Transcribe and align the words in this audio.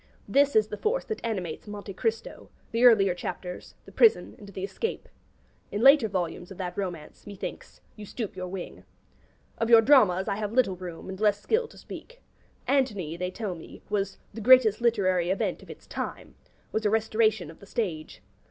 This 0.27 0.55
is 0.55 0.69
the 0.69 0.77
force 0.77 1.05
that 1.05 1.23
animates 1.23 1.67
'Monte 1.67 1.93
Cristo,' 1.93 2.49
the 2.71 2.85
earlier 2.85 3.13
chapters, 3.13 3.75
the 3.85 3.91
prison, 3.91 4.33
and 4.39 4.49
the 4.49 4.63
escape. 4.63 5.07
In 5.71 5.81
later 5.83 6.07
volumes 6.09 6.49
of 6.49 6.57
that 6.57 6.75
romance, 6.75 7.27
methinks, 7.27 7.81
you 7.95 8.03
stoop 8.03 8.35
your 8.35 8.47
wing. 8.47 8.83
Of 9.59 9.69
your 9.69 9.81
dramas 9.81 10.27
I 10.27 10.37
have 10.37 10.53
little 10.53 10.75
room, 10.75 11.07
and 11.07 11.19
less 11.19 11.39
skill, 11.39 11.67
to 11.67 11.77
speak. 11.77 12.23
'Antony,' 12.65 13.15
they 13.15 13.29
tell 13.29 13.53
me, 13.53 13.83
was 13.91 14.17
'the 14.33 14.41
greatest 14.41 14.81
literary 14.81 15.29
event 15.29 15.61
of 15.61 15.69
its 15.69 15.85
time,' 15.85 16.33
was 16.71 16.83
a 16.83 16.89
restoration 16.89 17.51
of 17.51 17.59
the 17.59 17.67
stage. 17.67 18.23